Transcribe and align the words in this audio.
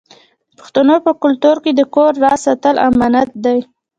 د 0.53 0.53
پښتنو 0.59 0.95
په 1.05 1.11
کلتور 1.23 1.55
کې 1.63 1.71
د 1.75 1.81
کور 1.95 2.11
راز 2.23 2.39
ساتل 2.45 2.75
امانت 2.89 3.29
دی. 3.45 3.59